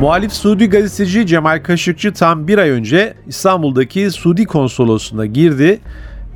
[0.00, 5.80] Muhalif Suudi gazeteci Cemal Kaşıkçı tam bir ay önce İstanbul'daki Suudi konsolosluğuna girdi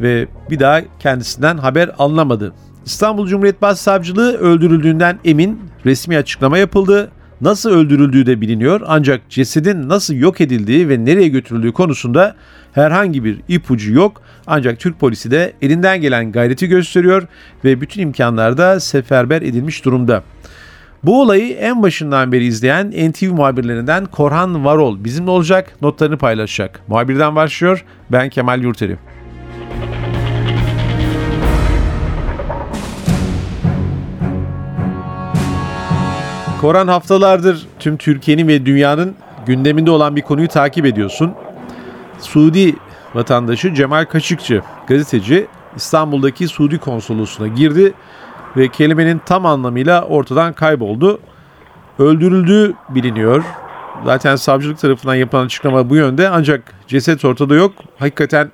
[0.01, 2.53] ve bir daha kendisinden haber alınamadı.
[2.87, 7.11] İstanbul Cumhuriyet Başsavcılığı öldürüldüğünden emin resmi açıklama yapıldı.
[7.41, 12.37] Nasıl öldürüldüğü de biliniyor ancak cesedin nasıl yok edildiği ve nereye götürüldüğü konusunda
[12.73, 14.23] herhangi bir ipucu yok.
[14.47, 17.23] Ancak Türk polisi de elinden gelen gayreti gösteriyor
[17.65, 20.23] ve bütün imkanlarda seferber edilmiş durumda.
[21.05, 26.81] Bu olayı en başından beri izleyen NTV muhabirlerinden Korhan Varol bizimle olacak, notlarını paylaşacak.
[26.89, 28.97] Muhabirden başlıyor, ben Kemal Yurteri.
[36.61, 39.15] Koran haftalardır tüm Türkiye'nin ve dünyanın
[39.47, 41.35] gündeminde olan bir konuyu takip ediyorsun.
[42.19, 42.77] Suudi
[43.15, 47.93] vatandaşı Cemal Kaşıkçı, gazeteci İstanbul'daki Suudi konsolosluğuna girdi
[48.57, 51.21] ve kelimenin tam anlamıyla ortadan kayboldu.
[51.99, 53.45] Öldürüldüğü biliniyor.
[54.05, 57.73] Zaten savcılık tarafından yapılan açıklama bu yönde ancak ceset ortada yok.
[57.99, 58.51] Hakikaten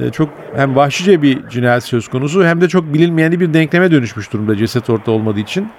[0.00, 4.32] e, çok hem vahşice bir cinayet söz konusu hem de çok bilinmeyen bir denkleme dönüşmüş
[4.32, 5.70] durumda ceset ortada olmadığı için.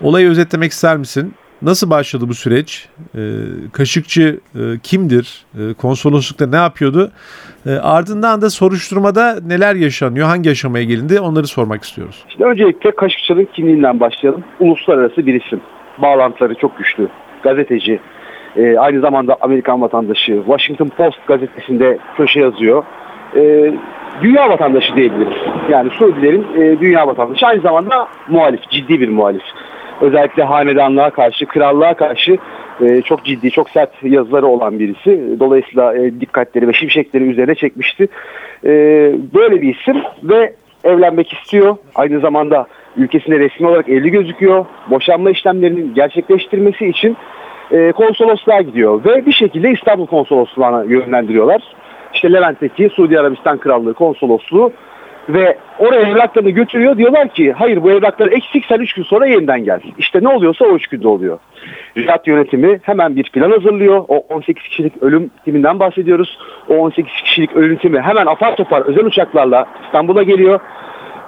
[0.00, 1.34] Olayı özetlemek ister misin?
[1.62, 2.88] Nasıl başladı bu süreç?
[3.14, 3.20] E,
[3.72, 5.44] Kaşıkçı e, kimdir?
[5.54, 7.10] E, konsoloslukta ne yapıyordu?
[7.66, 10.26] E, ardından da soruşturmada neler yaşanıyor?
[10.26, 11.20] Hangi aşamaya gelindi?
[11.20, 12.24] Onları sormak istiyoruz.
[12.28, 14.44] İşte öncelikle Kaşıkçı'nın kimliğinden başlayalım.
[14.60, 15.60] Uluslararası bir isim.
[15.98, 17.08] Bağlantıları çok güçlü.
[17.42, 18.00] Gazeteci.
[18.56, 20.42] E, aynı zamanda Amerikan vatandaşı.
[20.46, 22.84] Washington Post gazetesinde köşe yazıyor.
[23.36, 23.74] E,
[24.22, 25.36] dünya vatandaşı diyebiliriz.
[25.70, 26.46] Yani Suudilerin
[26.80, 27.46] dünya vatandaşı.
[27.46, 28.60] Aynı zamanda muhalif.
[28.70, 29.42] Ciddi bir muhalif
[30.00, 32.38] özellikle hanedanlığa karşı, krallığa karşı
[32.80, 35.40] e, çok ciddi, çok sert yazıları olan birisi.
[35.40, 38.08] Dolayısıyla e, dikkatleri ve şimşekleri üzerine çekmişti.
[38.64, 38.70] E,
[39.34, 40.52] böyle bir isim ve
[40.84, 41.76] evlenmek istiyor.
[41.94, 42.66] Aynı zamanda
[42.96, 44.64] ülkesinde resmi olarak evli gözüküyor.
[44.90, 47.16] Boşanma işlemlerinin gerçekleştirmesi için
[47.70, 51.62] e, konsolosluğa gidiyor ve bir şekilde İstanbul konsolosluğuna yönlendiriyorlar.
[52.14, 54.72] İşte Levent'teki Suudi Arabistan Krallığı konsolosluğu
[55.28, 56.98] ve oraya evraklarını götürüyor.
[56.98, 59.80] Diyorlar ki hayır bu evraklar eksik sen 3 gün sonra yeniden gel.
[59.98, 61.38] İşte ne oluyorsa o 3 günde oluyor.
[61.96, 64.04] Riyad yönetimi hemen bir plan hazırlıyor.
[64.08, 66.38] O 18 kişilik ölüm timinden bahsediyoruz.
[66.68, 70.60] O 18 kişilik ölüm timi hemen apar topar özel uçaklarla İstanbul'a geliyor.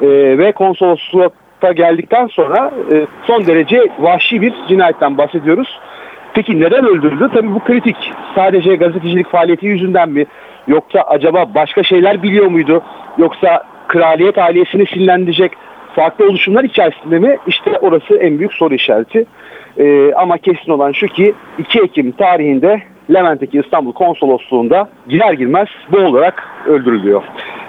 [0.00, 1.30] Ee, ve konsolosluğa
[1.76, 5.80] geldikten sonra e, son derece vahşi bir cinayetten bahsediyoruz.
[6.34, 7.30] Peki neden öldürüldü?
[7.34, 7.96] Tabii bu kritik.
[8.34, 10.26] Sadece gazetecilik faaliyeti yüzünden mi?
[10.66, 12.82] Yoksa acaba başka şeyler biliyor muydu?
[13.18, 15.52] Yoksa kraliyet ailesini sinirlendirecek
[15.96, 17.36] farklı oluşumlar içerisinde mi?
[17.46, 19.26] İşte orası en büyük soru işareti.
[19.78, 22.82] Ee, ama kesin olan şu ki 2 Ekim tarihinde
[23.14, 27.22] Levent'teki İstanbul Konsolosluğu'nda girer girmez olarak öldürülüyor.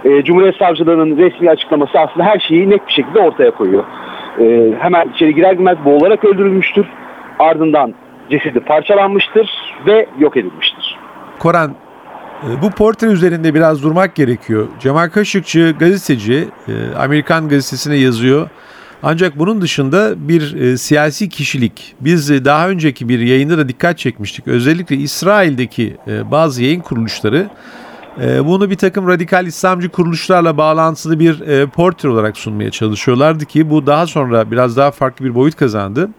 [0.06, 3.84] Ee, Cumhuriyet Savcılığı'nın resmi açıklaması aslında her şeyi net bir şekilde ortaya koyuyor.
[4.40, 6.86] Ee, hemen içeri girer girmez olarak öldürülmüştür.
[7.40, 7.94] Ardından
[8.30, 9.50] cesedi parçalanmıştır
[9.88, 10.98] ve yok edilmiştir.
[11.40, 11.72] Koran
[12.62, 14.68] bu portre üzerinde biraz durmak gerekiyor.
[14.80, 18.50] Cemal Kaşıkçı gazeteci, e, Amerikan gazetesine yazıyor.
[19.04, 21.96] Ancak bunun dışında bir e, siyasi kişilik.
[22.02, 24.48] Biz e, daha önceki bir yayında da dikkat çekmiştik.
[24.48, 25.98] Özellikle İsrail'deki
[26.32, 27.50] bazı yayın kuruluşları
[28.20, 34.08] bunu bir takım radikal İslamcı kuruluşlarla bağlantılı bir portre olarak sunmaya çalışıyorlardı ki bu daha
[34.08, 36.10] sonra biraz daha farklı bir boyut kazandı.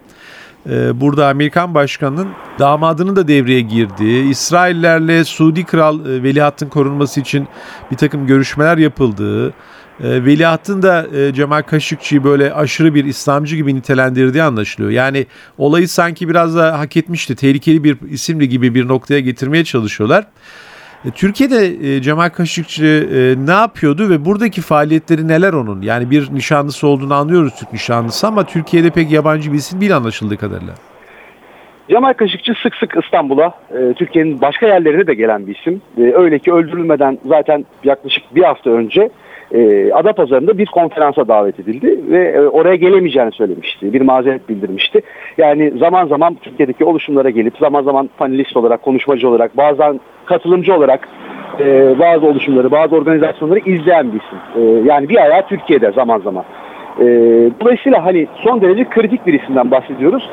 [0.70, 7.48] Ee, burada Amerikan başkanının damadının da devreye girdiği, İsraillerle Suudi Kral e, Veliahtın korunması için
[7.90, 9.54] bir takım görüşmeler yapıldığı, e,
[10.00, 14.90] Veliahtın da e, Cemal Kaşıkçı'yı böyle aşırı bir İslamcı gibi nitelendirdiği anlaşılıyor.
[14.90, 15.26] Yani
[15.58, 20.26] olayı sanki biraz da hak etmişti, tehlikeli bir isimli gibi bir noktaya getirmeye çalışıyorlar.
[21.04, 25.82] E, Türkiye'de e, Cemal Kaşıkçı e, ne yapıyordu ve buradaki faaliyetleri neler onun?
[25.82, 30.36] Yani bir nişanlısı olduğunu anlıyoruz Türk nişanlısı ama Türkiye'de pek yabancı bir isim değil anlaşıldığı
[30.36, 30.74] kadarıyla.
[31.90, 33.54] Cemal Kaşıkçı sık sık İstanbul'a,
[33.96, 35.82] Türkiye'nin başka yerlerine de gelen bir isim.
[35.98, 39.10] öyle ki öldürülmeden zaten yaklaşık bir hafta önce
[39.54, 43.92] e, Adapazarı'nda bir konferansa davet edildi ve oraya gelemeyeceğini söylemişti.
[43.92, 45.02] Bir mazeret bildirmişti.
[45.38, 51.08] Yani zaman zaman Türkiye'deki oluşumlara gelip zaman zaman panelist olarak, konuşmacı olarak, bazen katılımcı olarak
[51.60, 54.38] e, bazı oluşumları, bazı organizasyonları izleyen bir isim.
[54.56, 56.44] E, yani bir ayağı Türkiye'de zaman zaman.
[57.00, 57.04] E,
[57.60, 60.30] dolayısıyla hani son derece kritik bir isimden bahsediyoruz.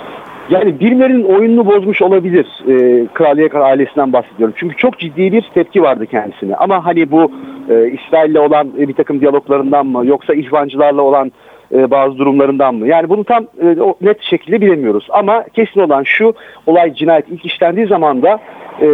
[0.50, 2.48] Yani birilerinin oyununu bozmuş olabilir.
[2.68, 4.56] E, Kraliyet ailesinden bahsediyorum.
[4.58, 6.56] Çünkü çok ciddi bir tepki vardı kendisine.
[6.56, 7.32] Ama hani bu
[7.70, 11.32] e, İsrail'le olan e, bir takım diyaloglarından mı yoksa ihvancılarla olan
[11.74, 12.88] e, bazı durumlarından mı?
[12.88, 15.08] Yani bunu tam e, net şekilde bilemiyoruz.
[15.10, 16.34] Ama kesin olan şu
[16.66, 18.40] olay cinayet ilk işlendiği zaman da
[18.82, 18.88] e,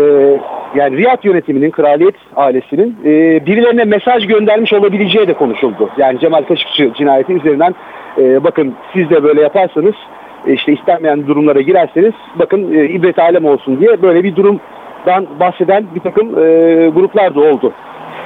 [0.76, 5.90] yani Riyad yönetiminin, kraliyet ailesinin e, birilerine mesaj göndermiş olabileceği de konuşuldu.
[5.98, 7.76] Yani Cemal Kaşıkçı cinayeti üzerinden
[8.18, 9.96] e, bakın siz de böyle yaparsanız
[10.48, 16.00] işte istenmeyen durumlara girerseniz bakın e, ibret alem olsun diye böyle bir durumdan bahseden bir
[16.00, 16.44] takım e,
[16.90, 17.74] gruplar da oldu.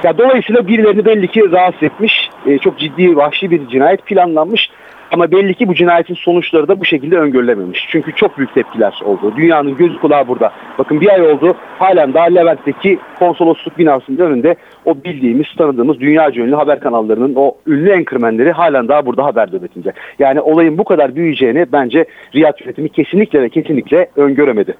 [0.04, 2.30] Ya dolayısıyla birilerini belli ki rahatsız etmiş.
[2.46, 4.70] E, çok ciddi vahşi bir cinayet planlanmış.
[5.12, 7.86] Ama belli ki bu cinayetin sonuçları da bu şekilde öngörülememiş.
[7.88, 9.32] Çünkü çok büyük tepkiler oldu.
[9.36, 10.52] Dünyanın gözü kulağı burada.
[10.78, 16.54] Bakın bir ay oldu halen daha Levent'teki konsolosluk binasının önünde o bildiğimiz, tanıdığımız dünya ünlü
[16.54, 19.92] haber kanallarının o ünlü enkırmenleri halen daha burada haber nöbetinde.
[20.18, 24.74] Yani olayın bu kadar büyüyeceğini bence Riyad yönetimi kesinlikle ve kesinlikle öngöremedi.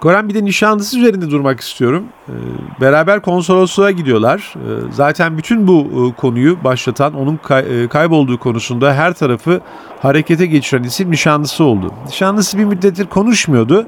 [0.00, 2.04] Koran bir de nişanlısı üzerinde durmak istiyorum.
[2.28, 2.32] Ee,
[2.80, 4.54] beraber konsolosluğa gidiyorlar.
[4.56, 9.60] Ee, zaten bütün bu e, konuyu başlatan, onun e, kaybolduğu konusunda her tarafı
[10.02, 11.92] harekete geçiren isim nişanlısı oldu.
[12.06, 13.86] Nişanlısı bir müddettir konuşmuyordu.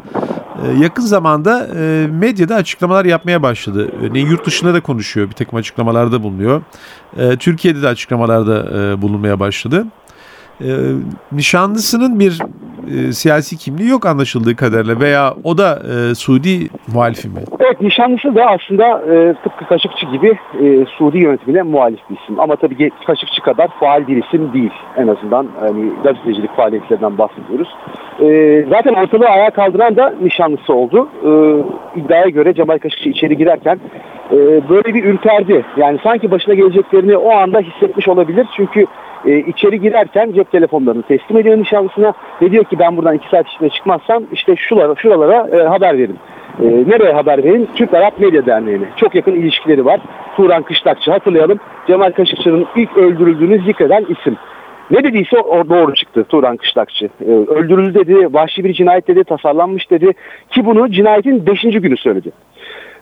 [0.63, 3.91] Ee, yakın zamanda e, medyada açıklamalar yapmaya başladı.
[4.03, 6.63] Örneğin yurt dışında da konuşuyor, bir takım açıklamalarda bulunuyor.
[7.39, 9.87] Türkiye'de de açıklamalarda bulunmaya başladı.
[11.33, 12.39] Nişanlısının bir
[12.91, 17.41] e, siyasi kimliği yok anlaşıldığı kadarıyla veya o da e, Suudi muhalifi mi?
[17.61, 22.41] Evet nişanlısı da aslında e, tıpkı Kaşıkçı gibi e, Suudi yönetimine muhalif bir isim.
[22.41, 24.73] Ama tabii Kaşıkçı kadar faal bir isim değil.
[24.97, 27.69] En azından hani gazetecilik faaliyetlerinden bahsediyoruz.
[28.21, 31.09] E, zaten ortalığı ayağa kaldıran da nişanlısı oldu.
[31.25, 31.31] E,
[32.01, 33.81] iddiaya göre Cemal Kaşıkçı içeri girerken
[34.33, 35.65] e, böyle bir ürperdi.
[35.77, 38.47] Yani sanki başına geleceklerini o anda hissetmiş olabilir.
[38.57, 38.87] Çünkü
[39.27, 43.49] e, içeri girerken cep telefonlarını teslim ediyor nişanlısına ve diyor ki ben buradan iki saat
[43.49, 46.19] içinde çıkmazsam işte şuralara, şuralara e, haber verin.
[46.61, 47.69] E, nereye haber verin?
[47.75, 48.85] Türk Arap Medya Derneği'ne.
[48.97, 50.01] Çok yakın ilişkileri var.
[50.37, 51.59] Turan Kışlakçı hatırlayalım.
[51.87, 54.37] Cemal Kaşıkçı'nın ilk öldürüldüğünü zikreden isim.
[54.91, 57.09] Ne dediyse o doğru çıktı Turan Kışlakçı.
[57.27, 60.13] Ee, öldürüldü dedi, vahşi bir cinayet dedi, tasarlanmış dedi.
[60.51, 61.63] Ki bunu cinayetin 5.
[61.63, 62.33] günü söyledi.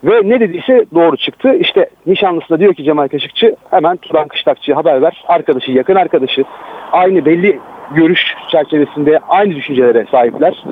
[0.04, 1.54] Ve ne dediyse doğru çıktı.
[1.54, 5.24] İşte nişanlısı da diyor ki Cemal Kaşıkçı hemen Turan Kışlakçı'ya haber ver.
[5.28, 6.44] Arkadaşı, yakın arkadaşı.
[6.92, 7.58] Aynı belli
[7.94, 10.64] görüş çerçevesinde aynı düşüncelere sahipler.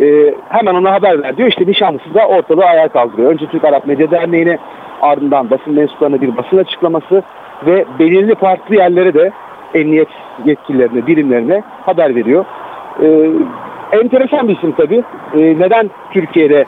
[0.00, 1.48] Ee, hemen ona haber ver diyor.
[1.48, 3.32] İşte nişanlısı da ortalığı ayağa kaldırıyor.
[3.32, 4.58] Önce Türk Arap Medya Derneği'ne
[5.00, 7.22] ardından basın mensuplarına bir basın açıklaması
[7.66, 9.32] ve belirli farklı yerlere de
[9.74, 10.08] emniyet
[10.44, 12.44] yetkililerine, birimlerine haber veriyor.
[13.02, 13.30] Ee,
[13.92, 15.02] enteresan bir isim tabii.
[15.34, 16.64] Ee, neden Türkiye'de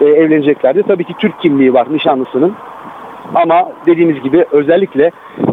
[0.00, 0.82] e, evleneceklerdi?
[0.88, 2.54] Tabii ki Türk kimliği var nişanlısının.
[3.34, 5.10] Ama dediğimiz gibi özellikle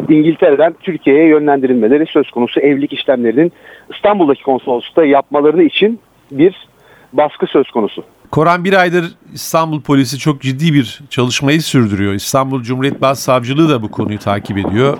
[0.08, 3.52] İngiltere'den Türkiye'ye yönlendirilmeleri söz konusu evlilik işlemlerinin
[3.94, 6.00] İstanbul'daki konsoloslukta yapmalarını için
[6.30, 6.68] bir
[7.12, 8.04] baskı söz konusu.
[8.30, 12.12] Koran bir aydır İstanbul polisi çok ciddi bir çalışmayı sürdürüyor.
[12.12, 14.98] İstanbul Cumhuriyet Başsavcılığı da bu konuyu takip ediyor.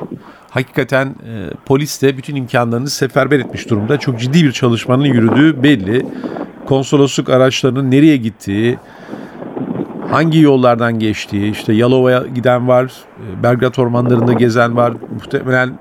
[0.50, 1.32] Hakikaten e,
[1.66, 3.98] polis de bütün imkanlarını seferber etmiş durumda.
[3.98, 6.06] Çok ciddi bir çalışmanın yürüdüğü belli.
[6.66, 8.78] Konsolosluk araçlarının nereye gittiği,
[10.14, 14.92] hangi yollardan geçtiği, işte Yalova'ya giden var, e, Belgrad ormanlarında gezen var.
[15.14, 15.78] Muhtemelen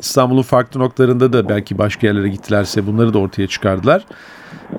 [0.00, 4.04] İstanbul'un farklı noktalarında da belki başka yerlere gittilerse bunları da ortaya çıkardılar.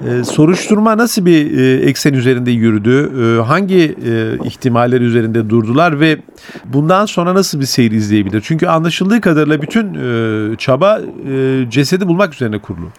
[0.07, 3.11] Ee, soruşturma nasıl bir e, eksen üzerinde yürüdü?
[3.19, 6.17] Ee, hangi e, ihtimaller üzerinde durdular ve
[6.65, 8.41] bundan sonra nasıl bir seyir izleyebilir?
[8.41, 12.89] Çünkü anlaşıldığı kadarıyla bütün e, çaba e, cesedi bulmak üzerine kurulu.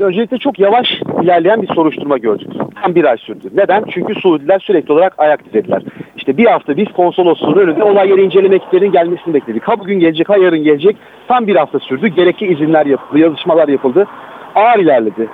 [0.00, 2.48] Şimdi öncelikle çok yavaş ilerleyen bir soruşturma gördük.
[2.82, 3.48] Tam bir ay sürdü.
[3.54, 3.84] Neden?
[3.90, 5.82] Çünkü Suudiler sürekli olarak ayak dizediler.
[6.16, 9.62] İşte bir hafta biz konsolosluğun önünde olay yeri inceleme ekiplerinin gelmesini bekledik.
[9.62, 10.96] Ha bugün gelecek, ha yarın gelecek.
[11.28, 12.08] Tam bir hafta sürdü.
[12.08, 14.06] Gerekli izinler yapıldı, yazışmalar yapıldı.
[14.54, 15.28] Ağır ilerledi.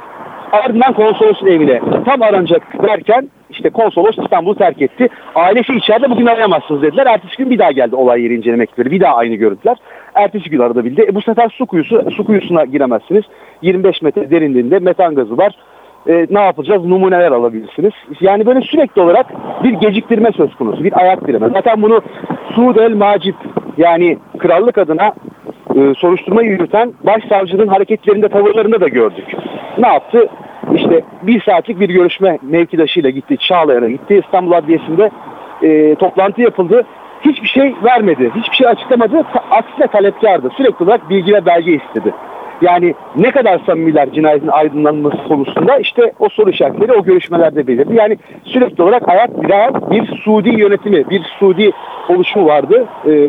[0.53, 5.09] Ardından konsolosun evine tam aranacak derken işte konsolos İstanbul'u terk etti.
[5.35, 7.07] Ailesi içeride bugün arayamazsınız dediler.
[7.07, 8.91] Ertesi gün bir daha geldi olay yeri inceleme ekipleri.
[8.91, 9.77] Bir daha aynı görüntüler.
[10.15, 11.03] Ertesi gün aradabildi.
[11.09, 13.25] E bu sefer su kuyusu, su kuyusuna giremezsiniz.
[13.63, 15.53] 25 metre derinliğinde metan gazı var.
[16.09, 16.85] E, ne yapacağız?
[16.85, 17.93] Numuneler alabilirsiniz.
[18.21, 19.27] Yani böyle sürekli olarak
[19.65, 20.85] bir geciktirme söz konusu.
[20.85, 21.49] Bir ayak direme.
[21.49, 22.03] Zaten bunu
[22.55, 23.37] Suud el Macip
[23.77, 25.13] yani krallık adına
[25.77, 29.25] e, soruşturma yürüten başsavcının hareketlerinde tavırlarında da gördük.
[29.79, 30.29] Ne yaptı?
[30.75, 33.37] İşte bir saatlik bir görüşme mevkidaşıyla gitti.
[33.37, 34.23] Çağlayan'a gitti.
[34.25, 35.11] İstanbul Adliyesi'nde
[35.63, 36.87] e, toplantı yapıldı.
[37.21, 38.31] Hiçbir şey vermedi.
[38.35, 39.23] Hiçbir şey açıklamadı.
[39.33, 40.51] Ta, aksine talepkardı.
[40.57, 42.15] Sürekli olarak bilgi ve belge istedi.
[42.63, 47.95] Yani ne kadar samimiler cinayetin aydınlanması konusunda işte o soru işaretleri o görüşmelerde belirdi.
[47.95, 51.71] Yani sürekli olarak ayak diren bir Suudi yönetimi, bir Suudi
[52.09, 52.87] oluşumu vardı.
[53.07, 53.29] Ee,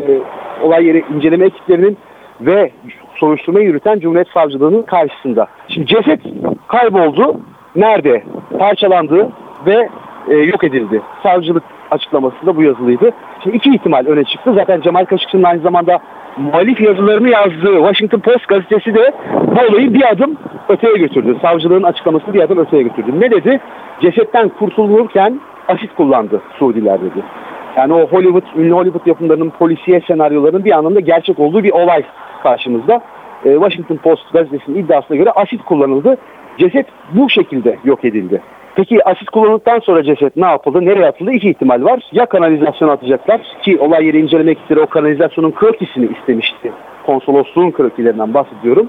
[0.62, 1.98] olay yeri inceleme ekiplerinin
[2.40, 2.70] ve
[3.18, 5.46] soruşturma yürüten Cumhuriyet Savcılığı'nın karşısında.
[5.68, 6.20] Şimdi ceset
[6.68, 7.40] kayboldu.
[7.76, 8.24] nerede
[8.58, 9.28] parçalandı
[9.66, 9.88] ve
[10.28, 11.02] e, yok edildi.
[11.22, 13.10] Savcılık açıklamasında bu yazılıydı.
[13.42, 14.52] Şimdi iki ihtimal öne çıktı.
[14.54, 15.98] Zaten Cemal Kaşıkçı'nın aynı zamanda
[16.36, 19.12] muhalif yazılarını yazdığı Washington Post gazetesi de
[19.46, 20.36] bu olayı bir adım
[20.68, 21.36] öteye götürdü.
[21.42, 23.12] Savcılığın açıklamasını bir adım öteye götürdü.
[23.18, 23.60] Ne dedi?
[24.00, 27.22] Cesetten kurtulurken asit kullandı Suudiler dedi.
[27.76, 32.02] Yani o Hollywood, ünlü Hollywood yapımlarının polisiye senaryolarının bir anlamda gerçek olduğu bir olay
[32.42, 33.00] karşımızda.
[33.44, 36.16] E, Washington Post gazetesinin iddiasına göre asit kullanıldı.
[36.58, 38.42] Ceset bu şekilde yok edildi.
[38.74, 40.84] Peki asit kullanıldıktan sonra ceset ne yapıldı?
[40.84, 41.32] Nereye atıldı?
[41.32, 42.02] İki ihtimal var.
[42.12, 46.72] Ya kanalizasyona atacaklar ki olay yeri inceleme ekipleri o kanalizasyonun krokisini istemişti.
[47.06, 48.88] Konsolosluğun krokilerinden bahsediyorum.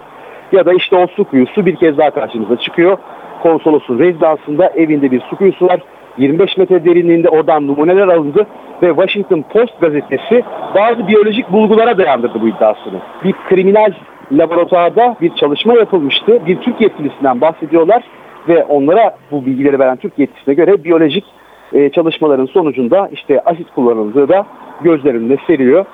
[0.51, 2.98] Ya da işte o su kuyusu bir kez daha karşımıza çıkıyor.
[3.43, 5.79] Konsolosun rezidansında evinde bir su kuyusu var.
[6.17, 8.47] 25 metre derinliğinde oradan numuneler alındı
[8.81, 10.43] ve Washington Post gazetesi
[10.75, 12.99] bazı biyolojik bulgulara dayandırdı bu iddiasını.
[13.23, 13.91] Bir kriminal
[14.31, 16.45] laboratuvarda bir çalışma yapılmıştı.
[16.45, 18.03] Bir Türk yetkilisinden bahsediyorlar
[18.47, 21.25] ve onlara bu bilgileri veren Türk yetkisine göre biyolojik
[21.73, 24.45] e, çalışmaların sonucunda işte asit kullanıldığı da
[24.81, 25.85] gözler önüne seriliyor.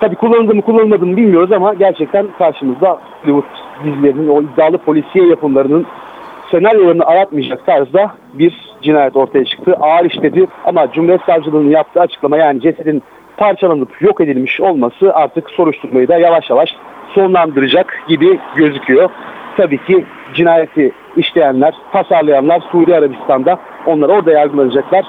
[0.00, 3.44] Tabii kullanıldı mı kullanılmadı mı bilmiyoruz ama gerçekten karşımızda Hollywood
[3.84, 5.86] dizilerinin o iddialı polisiye yapımlarının
[6.52, 9.76] senaryolarını aratmayacak tarzda bir cinayet ortaya çıktı.
[9.80, 13.02] Ağır işledi ama Cumhuriyet Savcılığı'nın yaptığı açıklama yani cesedin
[13.36, 16.74] parçalanıp yok edilmiş olması artık soruşturmayı da yavaş yavaş
[17.14, 19.10] sonlandıracak gibi gözüküyor.
[19.56, 20.04] Tabii ki
[20.34, 25.04] cinayeti işleyenler, tasarlayanlar Suudi Arabistan'da onlar orada yargılanacaklar.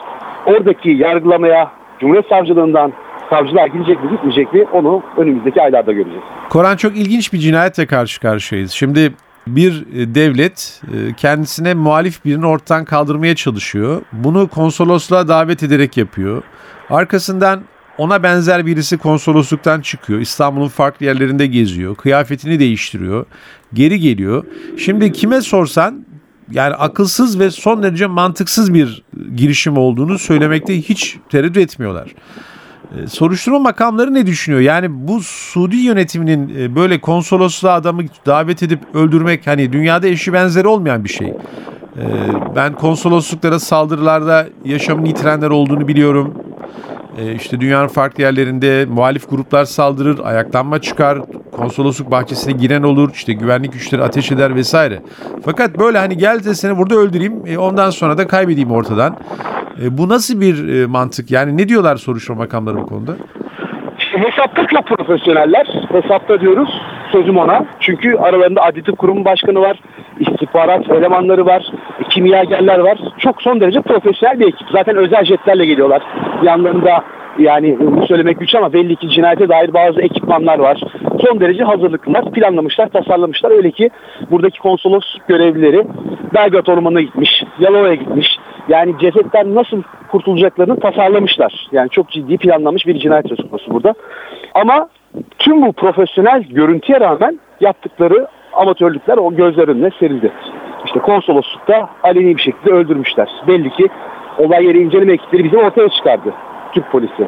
[0.46, 2.94] Oradaki yargılamaya Cumhuriyet Savcılığından
[3.30, 6.24] savcılar gidecek mi gitmeyecek mi onu önümüzdeki aylarda göreceğiz.
[6.50, 8.72] Koran çok ilginç bir cinayetle karşı karşıyayız.
[8.72, 9.14] Şimdi
[9.48, 14.02] bir e, devlet e, kendisine muhalif birini ortadan kaldırmaya çalışıyor.
[14.14, 16.44] Bunu konsolosluğa davet ederek yapıyor.
[16.90, 17.62] Arkasından
[17.98, 20.20] ona benzer birisi konsolosluktan çıkıyor.
[20.20, 21.96] İstanbul'un farklı yerlerinde geziyor.
[21.96, 23.26] Kıyafetini değiştiriyor.
[23.74, 24.44] Geri geliyor.
[24.78, 26.06] Şimdi kime sorsan
[26.52, 29.04] yani akılsız ve son derece mantıksız bir
[29.36, 32.10] girişim olduğunu söylemekte hiç tereddüt etmiyorlar.
[33.02, 34.62] E, soruşturma makamları ne düşünüyor?
[34.62, 40.68] Yani bu Suudi yönetiminin e, böyle konsolosluğa adamı davet edip öldürmek hani dünyada eşi benzeri
[40.68, 41.28] olmayan bir şey.
[41.28, 41.36] E,
[42.56, 46.34] ben konsolosluklara saldırılarda yaşamını yitirenler olduğunu biliyorum.
[47.36, 51.17] İşte dünyanın farklı yerlerinde muhalif gruplar saldırır, ayaklanma çıkar,
[51.51, 55.00] konsolosluk bahçesine giren olur, işte güvenlik güçleri ateş eder vesaire.
[55.46, 59.17] Fakat böyle hani gel de seni burada öldüreyim, ondan sonra da kaybedeyim ortadan.
[59.84, 61.32] E, bu nasıl bir e, mantık?
[61.32, 63.15] Yani ne diyorlar soruşturma makamları bu konuda?
[63.98, 65.67] Hesapta çok profesyoneller.
[65.91, 66.70] Hesapta diyoruz.
[67.13, 67.65] Sözüm ona.
[67.79, 69.79] Çünkü aralarında Adli Tıp Kurumu Başkanı var.
[70.20, 71.63] istihbarat elemanları var.
[72.10, 72.98] Kimyagerler var.
[73.17, 74.67] Çok son derece profesyonel bir ekip.
[74.72, 76.01] Zaten özel jetlerle geliyorlar.
[76.43, 77.03] Yanlarında
[77.39, 77.77] yani
[78.08, 80.82] söylemek güç ama belli ki cinayete dair bazı ekipmanlar var.
[81.25, 82.32] Son derece hazırlıklılar.
[82.32, 83.51] Planlamışlar, tasarlamışlar.
[83.51, 83.89] Öyle ki
[84.32, 85.88] buradaki konsolos görevlileri
[86.34, 88.27] Belgrad Ormanı'na gitmiş, Yalova'ya gitmiş.
[88.70, 91.67] Yani cesetten nasıl kurtulacaklarını tasarlamışlar.
[91.72, 93.93] Yani çok ciddi planlanmış bir cinayet söz konusu burada.
[94.53, 94.88] Ama
[95.39, 100.32] tüm bu profesyonel görüntüye rağmen yaptıkları amatörlükler o gözler önüne serildi.
[100.86, 103.29] İşte konsoloslukta aleni bir şekilde öldürmüşler.
[103.48, 103.88] Belli ki
[104.38, 106.34] olay yeri inceleme ekipleri bizim ortaya çıkardı.
[106.72, 107.27] Türk polisi.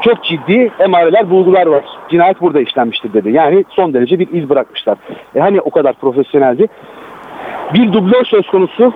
[0.00, 1.84] Çok ciddi emareler, bulgular var.
[2.10, 3.32] Cinayet burada işlenmiştir dedi.
[3.32, 4.98] Yani son derece bir iz bırakmışlar.
[5.34, 6.66] E hani o kadar profesyoneldi.
[7.74, 8.92] Bir dublör söz konusu.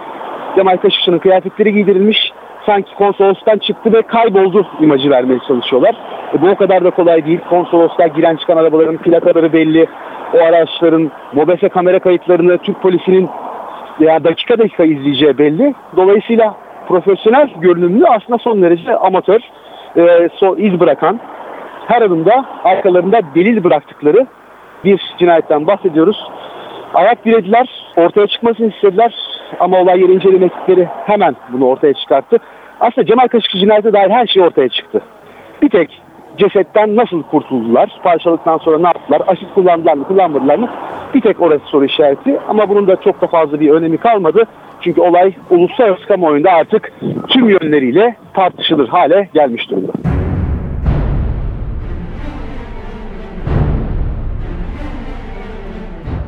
[0.57, 2.33] Cemal Kaşıkçı'nın kıyafetleri giydirilmiş.
[2.67, 5.95] Sanki konsolostan çıktı ve kayboldu imajı vermeye çalışıyorlar.
[6.35, 7.41] E bu o kadar da kolay değil.
[7.51, 9.87] Konsoloslar giren çıkan arabaların plakaları belli.
[10.35, 13.29] O araçların mobese kamera kayıtlarını Türk polisinin
[14.01, 15.75] ya dakika dakika izleyeceği belli.
[15.97, 16.55] Dolayısıyla
[16.89, 19.41] profesyonel görünümlü aslında son derece amatör
[19.97, 21.21] e, so, iz bırakan
[21.87, 24.27] her adımda arkalarında delil bıraktıkları
[24.85, 26.29] bir cinayetten bahsediyoruz.
[26.95, 29.15] Ayak dirediler, ortaya çıkmasını istediler
[29.61, 32.39] ama olay yeri inceleme ekipleri hemen bunu ortaya çıkarttı.
[32.81, 35.01] Aslında Cemal Kaşıkçı cinayete dair her şey ortaya çıktı.
[35.63, 36.03] Bir tek
[36.39, 40.71] cesetten nasıl kurtuldular, parçalıktan sonra ne yaptılar, asit kullandılar mı, kullanmadılar mı?
[41.15, 44.45] Bir tek orası soru işareti ama bunun da çok da fazla bir önemi kalmadı.
[44.81, 46.93] Çünkü olay uluslararası kamuoyunda artık
[47.29, 50.04] tüm yönleriyle tartışılır hale gelmiş durumda.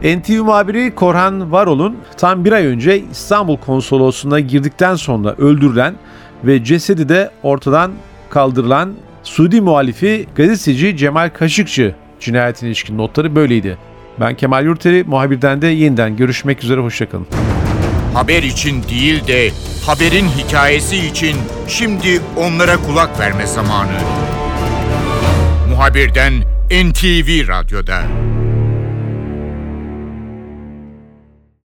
[0.03, 5.95] NTV muhabiri Korhan Varol'un tam bir ay önce İstanbul konsolosluğuna girdikten sonra öldürülen
[6.45, 7.93] ve cesedi de ortadan
[8.31, 13.79] kaldırılan Suudi muhalifi gazeteci Cemal Kaşıkçı cinayetine ilişkin notları böyleydi.
[14.21, 17.27] Ben Kemal Yurteri, muhabirden de yeniden görüşmek üzere, hoşçakalın.
[18.15, 19.51] Haber için değil de
[19.87, 21.37] haberin hikayesi için
[21.69, 23.99] şimdi onlara kulak verme zamanı.
[25.71, 26.33] Muhabirden
[26.71, 28.03] NTV Radyo'da.